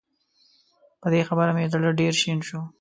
[1.01, 2.59] په دې خبره مې زړه ډېر شين شو